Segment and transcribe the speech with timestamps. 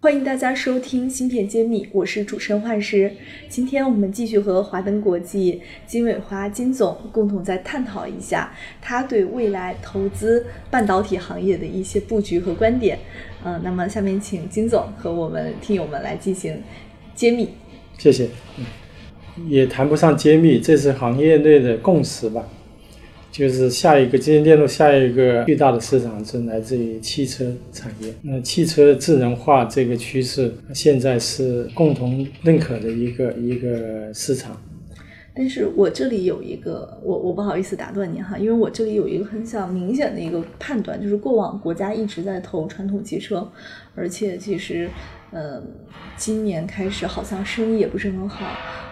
[0.00, 3.10] 欢迎大家收听《芯片揭秘》，我是主持人幻石。
[3.48, 12.96] 今天我们继续和华登国际金伟华金总共同再探讨一下他对未来投资半导体行业的一些布局和观点。
[13.42, 16.62] 呃，那么下面请金总和我们听友们来进行
[17.16, 17.48] 揭秘。
[17.98, 18.28] 谢谢。
[19.48, 22.48] 也谈不上揭秘，这是行业内的共识吧。
[23.38, 28.12] 就是下一个今天电路下一个巨大的市场是来自于汽车产业。
[28.20, 34.60] 那汽车智能化这个趋势现在是共同认可的一个一个市场。
[35.38, 43.48] 但是我这里有一个，我我不好意思打断您哈，因为我这里有一个很小明显的一个判断，就是过往国家一直在投传统汽车，
[43.94, 44.90] 而且其实，
[45.30, 45.62] 呃，
[46.16, 48.48] 今年开始好像生意也不是很好。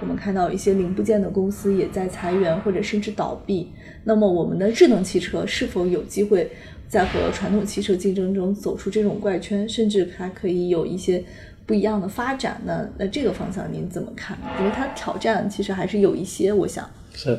[0.00, 3.70] 我们看到一些零部件的公司也在裁员或者甚至倒闭。
[4.04, 6.50] 那么我们的智能汽车是否有机会
[6.88, 11.22] 在和传统汽车竞争中走出这种怪圈，甚至还可以有一些
[11.70, 12.90] 不一样的发展呢？
[12.98, 14.36] 那这个方向您怎么看？
[14.58, 17.38] 因为它挑战其实还是有一些，我想是。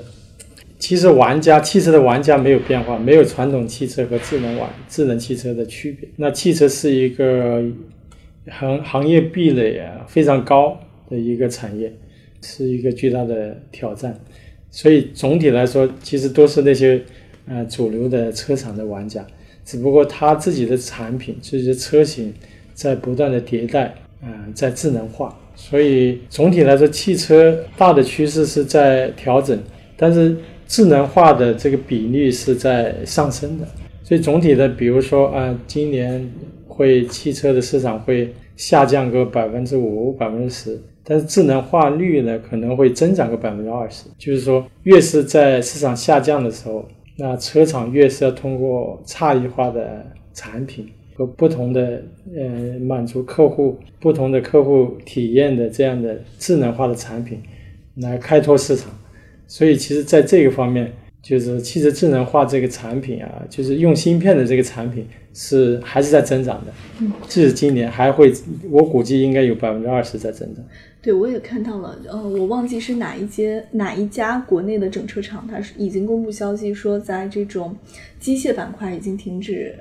[0.79, 6.07] 其实玩家汽车的玩家没有变化，没有传统汽车和智能玩智能汽车的区别。
[6.15, 7.61] 那汽车是一个
[8.47, 11.91] 行行业壁垒啊非常高的一个产业。
[12.43, 14.19] 是一个巨大的挑战，
[14.71, 16.99] 所以总体来说，其实都是那些
[17.47, 19.23] 呃主流的车厂的玩家，
[19.63, 22.33] 只不过他自己的产品这些车型
[22.73, 23.93] 在不断的迭代，
[24.23, 29.57] 嗯，在智能化，所以总体来说，汽车大的趋势是在调整，
[29.97, 33.67] 但是智能化的这个比例是在上升的，
[34.03, 36.31] 所以总体的，比如说啊，今年
[36.67, 40.79] 会汽车的市场会下降个百分之五、百分之十。
[41.03, 50.87] 但是智能化率呢可能会增长个百分之二十，就是说越是在市场下降的时候，那车厂越是要通过差异化的产品
[51.21, 52.01] 和不同的
[52.35, 57.39] 呃满足客户不同的客户体验的这样的智能化的产品
[57.97, 58.91] 来开拓市场。
[59.47, 66.73] 所以其实在这个方面，就是汽车智能化这个产品啊，就是用芯片的这个产品是还是在增长的。
[67.01, 68.33] 嗯，即使今年还会，
[68.71, 70.65] 我估计应该有百分之二十在增长。
[71.03, 77.75] 对，我也看到了，呃，我忘记是哪一间哪一家国内的整车厂，它是已经公布消息说，在这种
[78.19, 79.75] 机械板块已经停止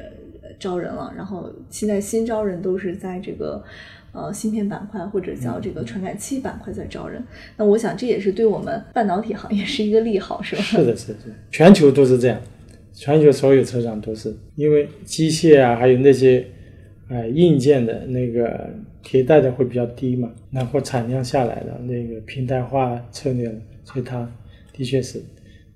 [0.60, 3.60] 招人了，然后现在新招人都是在这个
[4.12, 7.20] 呃芯片板块或者叫这个传感器板块在招人。
[7.56, 10.62] 那我想这也是对我们半导体行业是一个利好，是吧？
[10.62, 11.18] 是的，是的，
[11.50, 12.40] 全球都是这样，
[12.92, 16.46] 全球所有车厂都是因为机械啊，还有那些。
[17.12, 18.70] 呃，硬件的那个
[19.02, 24.30] 迭代的会比较低嘛，然后产量下来了，那个平台化策略了，所以它
[24.72, 25.20] 的确是。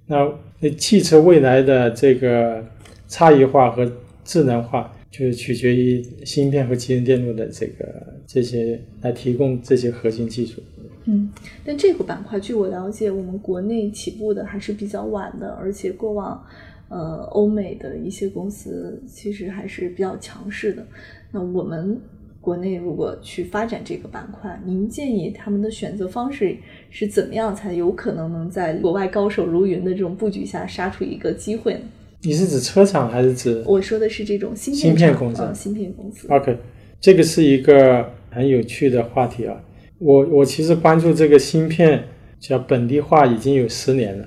[0.06, 2.64] 那那汽车未来的这个
[3.08, 3.84] 差异化和
[4.24, 10.62] 智能化，就是取决于芯片和集成电路的这个这些来提供这些核心技术。
[11.04, 11.30] 嗯，
[11.64, 16.42] 但这个板块据我了解，我们国内起步的还是比较晚的，而且过往
[16.88, 20.86] 呃欧美的一些公司其实还是比较强势的。
[21.30, 22.00] 那我们
[22.40, 26.56] 国内如果去发展这个板块，您建议他们的选择方式
[26.88, 31.80] 是怎么样才有可能能在国外高手如云的这种布局下杀出一个机会呢？
[32.24, 33.62] 你是指车厂还是指？
[33.66, 35.50] 我说的是这种芯片公司。
[35.54, 36.26] 芯片公司。
[36.28, 36.56] OK，
[37.00, 39.54] 这个是一个很有趣的话题啊。
[39.98, 42.02] 我我其实关注这个芯片
[42.40, 44.26] 叫本地化已经有十年了，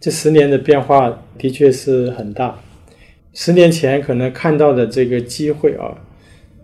[0.00, 2.58] 这十年的变化的确是很大。
[3.32, 5.96] 十年前可能看到的这个机会啊。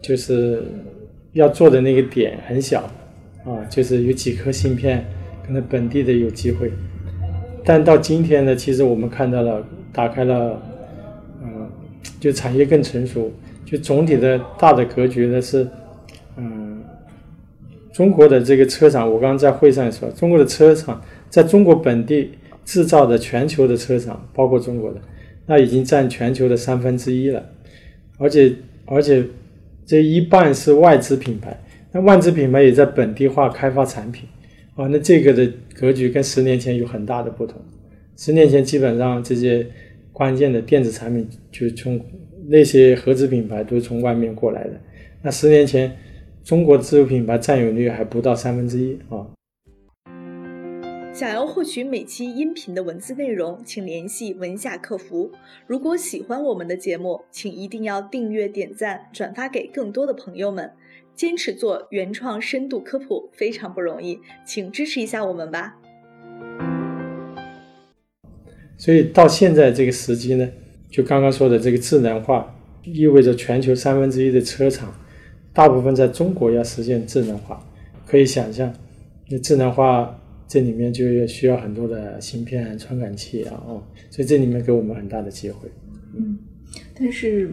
[0.03, 0.63] 就是
[1.35, 2.81] 要做的那个点很小，
[3.45, 5.05] 啊，就是有几颗芯片，
[5.47, 6.73] 可能本地的有机会。
[7.63, 10.70] 但到今天呢，其实我们看到了，打开了，嗯，
[12.21, 13.33] 就产业更成熟，
[13.65, 15.67] 就总体的大的格局呢是，
[16.37, 16.81] 嗯，
[17.93, 22.31] 中国的这个车厂，我刚刚在会上说，中国的车厂在中国本地
[22.65, 25.01] 制造的全球的车厂，包括中国的，
[25.47, 27.45] 那已经占全球的三分之一了，
[28.19, 29.25] 而且而且。
[29.87, 31.59] 这一半是外资品牌，
[31.91, 34.29] 那外资品牌也在本地化开发产品，
[34.77, 37.61] 啊，那这个的格局跟十年前有很大的不同。
[38.17, 39.67] 十年前基本上这些
[40.13, 42.01] 关键的电子产品就从
[42.49, 44.81] 那些合资品牌都是从外面过来的，
[45.23, 45.97] 那十年前
[46.45, 49.27] 中国自主品牌占有率还不到三分之一啊。
[51.13, 55.31] 想要获取每期音频的文字内容，请联系文夏客服。
[55.67, 60.71] 如果喜欢我们的节目，请一定要订阅、点赞、转发给更多的朋友们。
[61.15, 65.80] 坚持做原创深度科普非常不容易，请支持一下我们吧。
[68.81, 70.49] 所以到现在这个时机呢，
[70.91, 72.51] 就刚刚说的这个智能化，
[72.83, 74.91] 意味着全球三分之一的车厂，
[75.53, 77.63] 大部分在中国要实现智能化。
[78.07, 78.73] 可以想象，
[79.29, 80.19] 那智能化
[80.49, 85.69] 这里面就要需要很多的芯片、传感器啊，哦，所以这里面给我们很大的机会。
[86.17, 86.39] 嗯，
[86.99, 87.51] 但是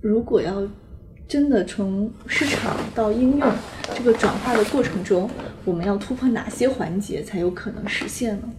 [0.00, 0.66] 如果要
[1.26, 3.52] 真的从市场到应用
[3.92, 5.28] 这个转化的过程中，
[5.64, 8.52] 我们要突破哪些环节才有可能实现呢？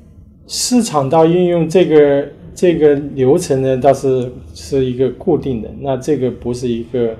[0.48, 7.16] 市场到应用这个这个流程呢，倒是是一个固定的，那这个不是一个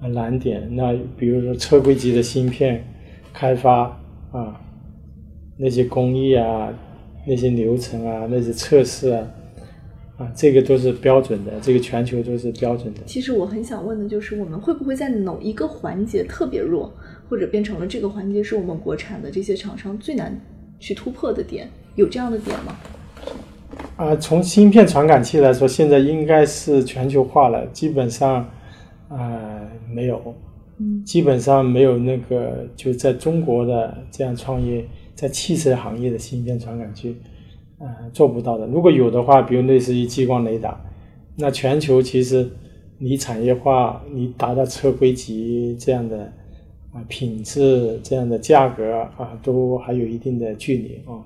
[0.00, 0.68] 难点。
[0.74, 2.84] 那比如说车规级的芯片
[3.32, 4.00] 开发
[4.32, 4.60] 啊，
[5.56, 6.72] 那些工艺啊，
[7.26, 9.26] 那些流程啊，那些测试啊。
[10.18, 13.00] 啊，这个都是标准的，这个全球都是标准的。
[13.06, 16.92] 其实我很想问的就是，我们会不会在某一个环节特别弱，
[17.26, 20.38] 或者变成了这个环节是我们国产的这些厂商最难
[20.78, 21.70] 去突破的点？
[21.94, 22.76] 有这样的点吗？
[23.96, 28.48] 啊，从芯片传感器来说，现在应该是全球化了，基本上
[29.08, 29.60] 啊
[29.92, 30.34] 没有，
[30.78, 34.84] 嗯，基本上没有那个就在中国的这样创业，
[35.14, 37.16] 在汽车行业的芯片传感器。
[37.78, 38.66] 呃，做不到的。
[38.66, 40.78] 如果有的话，比如类似于激光雷达，
[41.36, 42.46] 那全球其实
[42.98, 46.30] 你产业化，你达到车规级这样的
[46.92, 51.24] 啊品质这样的价格啊，都还有一定的距离啊。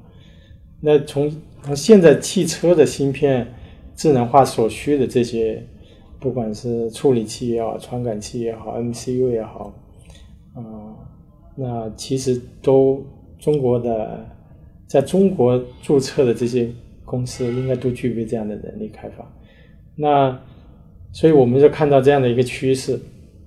[0.85, 1.33] 那从
[1.63, 3.47] 从现在汽车的芯片
[3.97, 5.63] 智能化所需的这些，
[6.21, 9.73] 不管是处理器也好，传感器也好，MCU 也好，
[10.55, 10.63] 啊，
[11.57, 13.03] 那其实都
[13.39, 14.33] 中国的。
[14.87, 16.71] 在中国注册的这些
[17.05, 19.29] 公司应该都具备这样的能力开发，
[19.97, 20.39] 那
[21.11, 23.01] 所以我们就看到这样的一个趋势，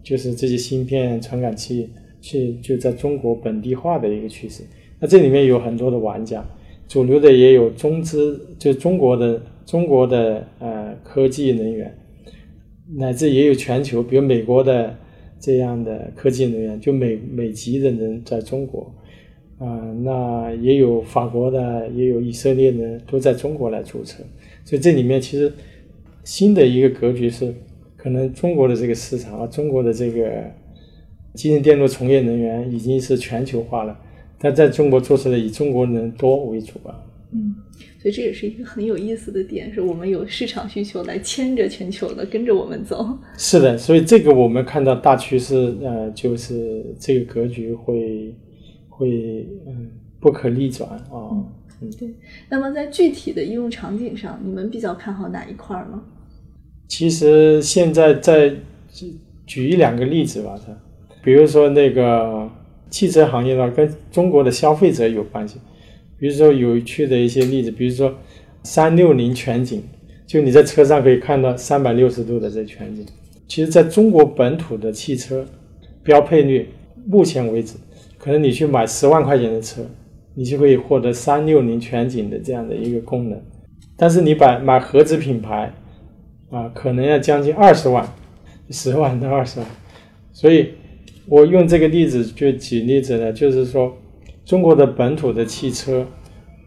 [0.04, 1.90] 就是这些芯片传感器
[2.22, 4.64] 是就在中国本地化的一个趋势。
[5.00, 6.44] 那这里面有很多的玩家，
[6.88, 11.98] 主流的也有中资，就中国的中国的呃科技人员，
[12.96, 14.96] 乃至也有全球，比如美国的
[15.40, 18.94] 这样的科技人员，就美美籍的人在中国。
[19.60, 19.66] 啊，
[20.04, 24.24] 那也有法国的，也有以色列的，都在中国来注册。
[24.64, 25.52] 所以这里面其实
[26.24, 27.52] 新的一个格局是，
[27.96, 30.44] 可能中国的这个市场啊，中国的这个
[31.34, 34.00] 集成电路从业人员已经是全球化了，
[34.40, 36.94] 但在中国做出的以中国人多为主吧。
[37.32, 37.56] 嗯，
[38.02, 43.06] 所以这也是一个很有意思的点，是我们有市场需求来牵着全球的跟着我们走。
[43.38, 48.34] 是的，所以这个我们看到大趋势，呃，就是这个格局会。
[48.90, 51.30] 会嗯不可逆转啊，
[51.80, 52.12] 嗯对。
[52.50, 56.02] 那么在具体的应用场景上，你们比较看好哪一块呢？
[56.88, 58.50] 其实现在在
[58.92, 59.14] 举
[59.46, 60.76] 举一两个例子吧，它
[61.24, 62.50] 比如说那个
[62.90, 65.60] 汽车行业呢，跟中国的消费者有关系。
[66.20, 68.14] 比如说有趣的一些例子，比如说
[68.64, 69.84] 三六零全景，
[70.26, 73.06] 就你在车上可以看到三百六十度的这全景。
[73.48, 75.46] 其实在中国本土的汽车
[76.04, 76.70] 标配率，
[77.06, 77.76] 目前为止。
[78.18, 79.82] 可能你去买十万块钱的车，
[80.34, 83.40] 你就可以获得三六零全景的这样的一个功能。
[83.96, 85.72] 但是你买买合资品牌，
[86.50, 88.06] 啊，可能要将近二十万，
[88.72, 89.70] 十万到二十万。
[90.34, 90.74] 所以，
[91.30, 93.96] 我用这个例子就举例子呢，就是说，
[94.46, 96.08] 中国的本土的汽车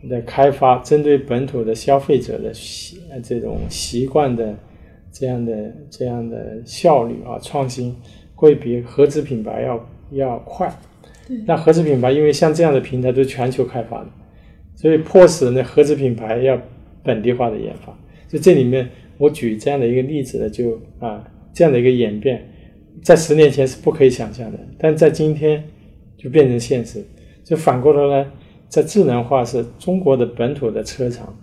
[0.09, 4.55] 的开发，针对本土的消费者的习这种习惯的
[5.11, 7.97] 这样的这样的效率啊，创新
[8.35, 10.71] 会比合资品牌要要快。
[11.47, 14.09] 那合资品牌，因为像这样的平台都全球开发的，
[14.75, 16.61] 所以迫使那合资品牌要
[17.03, 17.97] 本地化的研发。
[18.29, 21.25] 就这里面，我举这样的一个例子呢，就啊，
[21.55, 22.50] 这样的一个演变，
[23.03, 25.65] 在十年前是不可以想象的，但在今天
[26.17, 27.05] 就变成现实。
[27.45, 28.27] 就反过头来，
[28.69, 31.37] 在智能化是中国的本土的车厂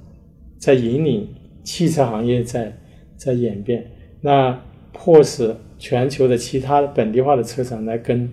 [0.58, 1.28] 在引领
[1.64, 2.78] 汽车行业在
[3.16, 3.86] 在演变，
[4.22, 4.62] 那
[4.94, 8.32] 迫使全球的其他本地化的车厂来跟。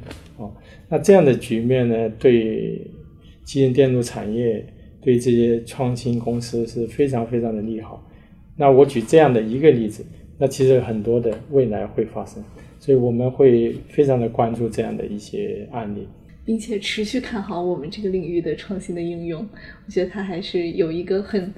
[0.88, 2.90] 那这样的局面呢，对
[3.44, 4.64] 集成电路产业、
[5.00, 8.06] 对这些创新公司是非常非常的利好。
[8.56, 10.04] 那我举这样的一个例子，
[10.38, 12.42] 那其实很多的未来会发生，
[12.78, 16.06] 所以我们会非常的关注这样的一些案例，
[16.44, 19.46] 并且持续看好我们这个领域的创新的应用。
[19.86, 21.52] 我觉得它还是有一个很，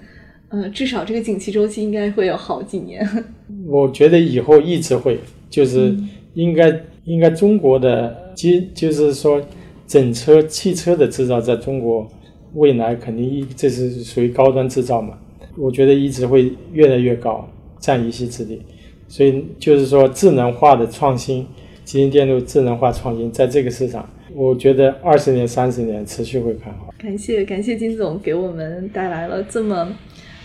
[0.48, 3.06] 呃，至少这个景气周期应该会有好几年。
[3.66, 5.18] 我觉得以后一直会，
[5.48, 5.96] 就是
[6.34, 8.24] 应该应该中国的。
[8.36, 9.42] 即就是说，
[9.86, 12.06] 整车汽车的制造在中国，
[12.52, 15.18] 未来肯定一这是属于高端制造嘛，
[15.56, 18.62] 我觉得一直会越来越高，占一席之地。
[19.08, 21.46] 所以就是说，智能化的创新，
[21.84, 26.92] 集成电路智能化创新，在这个市场，我觉得二十年、三十年持续会看好。
[26.98, 29.92] 感谢感谢金总给我们带来了这么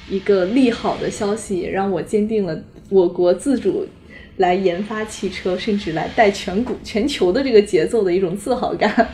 [0.09, 3.87] 一个利好的消息，让我坚定了我国自主
[4.37, 9.09] 来研发汽车，甚至来带全股全球的这个节奏的一种自豪感。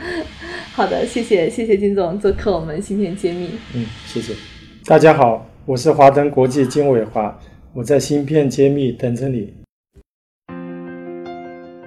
[0.74, 3.50] 好的，谢谢谢谢金总做客我们芯片揭秘。
[3.74, 4.34] 嗯，谢谢。
[4.84, 7.40] 大家好，我是华登国际金伟华。
[7.78, 9.54] 我在芯片揭秘等着你。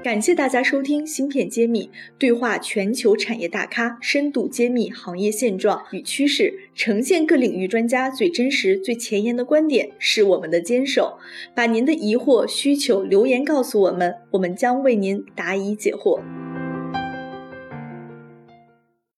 [0.04, 11.18] 感谢大家收听《芯片揭秘》，对话全球产业大咖，深度揭秘行业现状与趋势，呈现各领域专家最真实、最前沿的观点，是我们的坚守。
[11.56, 16.20] 把您的疑惑、需求留言告诉我们，我们将为您答疑解惑。